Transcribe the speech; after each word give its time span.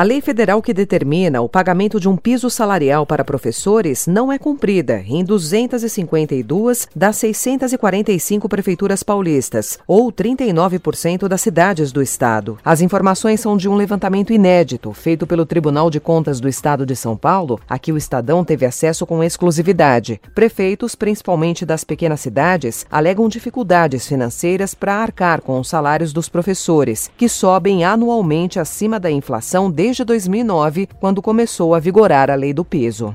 A 0.00 0.02
lei 0.02 0.22
federal 0.22 0.62
que 0.62 0.72
determina 0.72 1.42
o 1.42 1.48
pagamento 1.48 2.00
de 2.00 2.08
um 2.08 2.16
piso 2.16 2.48
salarial 2.48 3.04
para 3.04 3.22
professores 3.22 4.06
não 4.06 4.32
é 4.32 4.38
cumprida 4.38 5.04
em 5.06 5.22
252 5.22 6.88
das 6.96 7.16
645 7.16 8.48
prefeituras 8.48 9.02
paulistas, 9.02 9.78
ou 9.86 10.10
39% 10.10 11.28
das 11.28 11.42
cidades 11.42 11.92
do 11.92 12.00
estado. 12.00 12.56
As 12.64 12.80
informações 12.80 13.40
são 13.40 13.58
de 13.58 13.68
um 13.68 13.74
levantamento 13.74 14.32
inédito 14.32 14.90
feito 14.94 15.26
pelo 15.26 15.44
Tribunal 15.44 15.90
de 15.90 16.00
Contas 16.00 16.40
do 16.40 16.48
Estado 16.48 16.86
de 16.86 16.96
São 16.96 17.14
Paulo, 17.14 17.60
a 17.68 17.78
que 17.78 17.92
o 17.92 17.98
Estadão 17.98 18.42
teve 18.42 18.64
acesso 18.64 19.04
com 19.04 19.22
exclusividade. 19.22 20.18
Prefeitos, 20.34 20.94
principalmente 20.94 21.66
das 21.66 21.84
pequenas 21.84 22.20
cidades, 22.20 22.86
alegam 22.90 23.28
dificuldades 23.28 24.08
financeiras 24.08 24.72
para 24.72 24.94
arcar 24.94 25.42
com 25.42 25.60
os 25.60 25.68
salários 25.68 26.10
dos 26.10 26.26
professores, 26.26 27.10
que 27.18 27.28
sobem 27.28 27.84
anualmente 27.84 28.58
acima 28.58 28.98
da 28.98 29.10
inflação 29.10 29.70
desde 29.70 29.89
2009, 29.98 30.88
quando 31.00 31.20
começou 31.20 31.74
a 31.74 31.80
vigorar 31.80 32.30
a 32.30 32.34
lei 32.34 32.52
do 32.52 32.64
peso. 32.64 33.14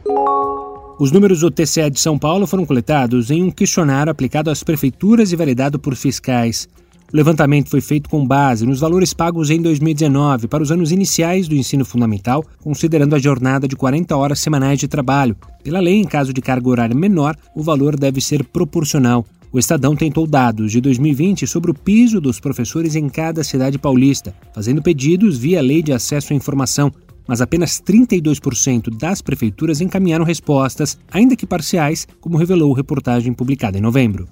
Os 0.97 1.11
números 1.11 1.41
do 1.41 1.51
TCE 1.51 1.89
de 1.89 1.99
São 1.99 2.17
Paulo 2.17 2.47
foram 2.47 2.65
coletados 2.65 3.29
em 3.29 3.43
um 3.43 3.51
questionário 3.51 4.11
aplicado 4.11 4.49
às 4.49 4.63
prefeituras 4.63 5.31
e 5.31 5.35
validado 5.35 5.77
por 5.77 5.95
fiscais. 5.95 6.69
O 7.13 7.15
levantamento 7.15 7.69
foi 7.69 7.81
feito 7.81 8.09
com 8.09 8.25
base 8.25 8.65
nos 8.65 8.79
valores 8.79 9.13
pagos 9.13 9.49
em 9.49 9.61
2019 9.61 10.47
para 10.47 10.63
os 10.63 10.71
anos 10.71 10.91
iniciais 10.91 11.47
do 11.47 11.55
ensino 11.55 11.85
fundamental, 11.85 12.43
considerando 12.61 13.15
a 13.15 13.19
jornada 13.19 13.67
de 13.67 13.75
40 13.75 14.15
horas 14.17 14.39
semanais 14.39 14.79
de 14.79 14.87
trabalho. 14.87 15.35
Pela 15.63 15.79
lei, 15.79 15.95
em 15.95 16.05
caso 16.05 16.33
de 16.33 16.41
carga 16.41 16.69
horária 16.69 16.95
menor, 16.95 17.35
o 17.55 17.61
valor 17.61 17.97
deve 17.97 18.21
ser 18.21 18.43
proporcional. 18.43 19.25
O 19.55 19.57
Estadão 19.57 19.95
tentou 19.95 20.27
dados 20.27 20.69
de 20.69 20.81
2020 20.81 21.47
sobre 21.47 21.71
o 21.71 21.73
piso 21.73 22.19
dos 22.19 22.41
professores 22.41 22.93
em 22.93 23.07
cada 23.07 23.41
cidade 23.41 23.79
paulista, 23.79 24.35
fazendo 24.53 24.81
pedidos 24.81 25.37
via 25.37 25.61
Lei 25.61 25.81
de 25.81 25.93
Acesso 25.93 26.33
à 26.33 26.35
Informação, 26.35 26.91
mas 27.25 27.39
apenas 27.39 27.81
32% 27.81 28.93
das 28.97 29.21
prefeituras 29.21 29.79
encaminharam 29.79 30.25
respostas, 30.25 30.99
ainda 31.09 31.37
que 31.37 31.45
parciais, 31.45 32.05
como 32.19 32.35
revelou 32.35 32.73
reportagem 32.73 33.31
publicada 33.31 33.77
em 33.77 33.81
novembro. 33.81 34.27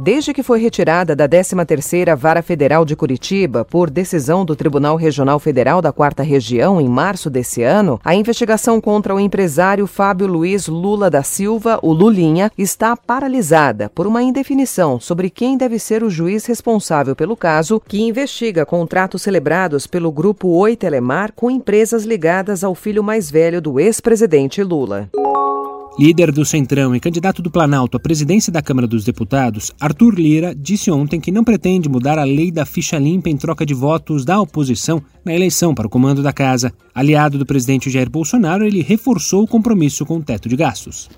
Desde 0.00 0.32
que 0.32 0.42
foi 0.42 0.58
retirada 0.58 1.14
da 1.14 1.28
13ª 1.28 2.16
Vara 2.16 2.42
Federal 2.42 2.84
de 2.84 2.96
Curitiba 2.96 3.64
por 3.64 3.88
decisão 3.88 4.44
do 4.44 4.56
Tribunal 4.56 4.96
Regional 4.96 5.38
Federal 5.38 5.80
da 5.80 5.92
Quarta 5.92 6.22
Região 6.22 6.80
em 6.80 6.88
março 6.88 7.30
desse 7.30 7.62
ano, 7.62 8.00
a 8.04 8.14
investigação 8.14 8.80
contra 8.80 9.14
o 9.14 9.20
empresário 9.20 9.86
Fábio 9.86 10.26
Luiz 10.26 10.66
Lula 10.66 11.08
da 11.08 11.22
Silva, 11.22 11.78
o 11.82 11.92
Lulinha, 11.92 12.50
está 12.58 12.96
paralisada 12.96 13.88
por 13.90 14.06
uma 14.06 14.22
indefinição 14.22 14.98
sobre 14.98 15.30
quem 15.30 15.56
deve 15.56 15.78
ser 15.78 16.02
o 16.02 16.10
juiz 16.10 16.46
responsável 16.46 17.14
pelo 17.14 17.36
caso 17.36 17.80
que 17.80 18.02
investiga 18.02 18.66
contratos 18.66 19.22
celebrados 19.22 19.86
pelo 19.86 20.10
grupo 20.10 20.48
Oi 20.48 20.74
Telemar 20.74 21.32
com 21.32 21.50
empresas 21.50 22.04
ligadas 22.04 22.64
ao 22.64 22.74
filho 22.74 23.04
mais 23.04 23.30
velho 23.30 23.60
do 23.60 23.78
ex-presidente 23.78 24.62
Lula. 24.62 25.08
Líder 25.98 26.32
do 26.32 26.42
Centrão 26.42 26.96
e 26.96 27.00
candidato 27.00 27.42
do 27.42 27.50
Planalto 27.50 27.98
à 27.98 28.00
presidência 28.00 28.50
da 28.50 28.62
Câmara 28.62 28.86
dos 28.86 29.04
Deputados, 29.04 29.70
Arthur 29.78 30.14
Lira 30.14 30.54
disse 30.54 30.90
ontem 30.90 31.20
que 31.20 31.30
não 31.30 31.44
pretende 31.44 31.88
mudar 31.88 32.18
a 32.18 32.24
lei 32.24 32.50
da 32.50 32.64
ficha 32.64 32.98
limpa 32.98 33.28
em 33.28 33.36
troca 33.36 33.66
de 33.66 33.74
votos 33.74 34.24
da 34.24 34.40
oposição 34.40 35.02
na 35.22 35.34
eleição 35.34 35.74
para 35.74 35.86
o 35.86 35.90
comando 35.90 36.22
da 36.22 36.32
casa. 36.32 36.72
Aliado 36.94 37.38
do 37.38 37.44
presidente 37.44 37.90
Jair 37.90 38.08
Bolsonaro, 38.08 38.64
ele 38.64 38.82
reforçou 38.82 39.42
o 39.42 39.48
compromisso 39.48 40.06
com 40.06 40.16
o 40.16 40.22
teto 40.22 40.48
de 40.48 40.56
gastos. 40.56 41.10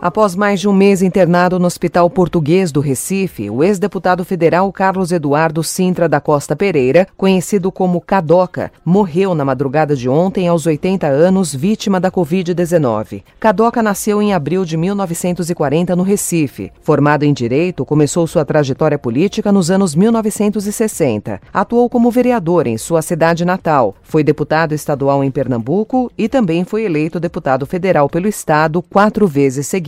Após 0.00 0.36
mais 0.36 0.60
de 0.60 0.68
um 0.68 0.72
mês 0.72 1.02
internado 1.02 1.58
no 1.58 1.66
Hospital 1.66 2.08
Português 2.08 2.70
do 2.70 2.78
Recife, 2.78 3.50
o 3.50 3.64
ex-deputado 3.64 4.24
federal 4.24 4.72
Carlos 4.72 5.10
Eduardo 5.10 5.64
Sintra 5.64 6.08
da 6.08 6.20
Costa 6.20 6.54
Pereira, 6.54 7.08
conhecido 7.16 7.72
como 7.72 8.00
Cadoca, 8.00 8.70
morreu 8.84 9.34
na 9.34 9.44
madrugada 9.44 9.96
de 9.96 10.08
ontem 10.08 10.46
aos 10.46 10.66
80 10.66 11.08
anos, 11.08 11.52
vítima 11.52 11.98
da 11.98 12.12
Covid-19. 12.12 13.24
Cadoca 13.40 13.82
nasceu 13.82 14.22
em 14.22 14.32
abril 14.32 14.64
de 14.64 14.76
1940 14.76 15.96
no 15.96 16.04
Recife. 16.04 16.70
Formado 16.80 17.24
em 17.24 17.32
Direito, 17.32 17.84
começou 17.84 18.24
sua 18.28 18.44
trajetória 18.44 19.00
política 19.00 19.50
nos 19.50 19.68
anos 19.68 19.96
1960. 19.96 21.40
Atuou 21.52 21.90
como 21.90 22.08
vereador 22.08 22.68
em 22.68 22.78
sua 22.78 23.02
cidade 23.02 23.44
natal, 23.44 23.96
foi 24.04 24.22
deputado 24.22 24.76
estadual 24.76 25.24
em 25.24 25.30
Pernambuco 25.32 26.08
e 26.16 26.28
também 26.28 26.62
foi 26.62 26.84
eleito 26.84 27.18
deputado 27.18 27.66
federal 27.66 28.08
pelo 28.08 28.28
Estado 28.28 28.80
quatro 28.80 29.26
vezes 29.26 29.66
seguidas 29.66 29.87